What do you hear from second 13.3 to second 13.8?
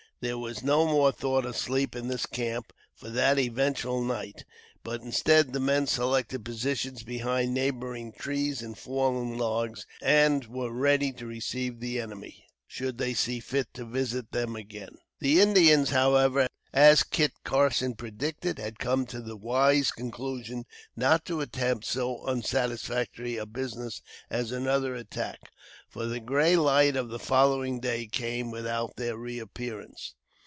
fit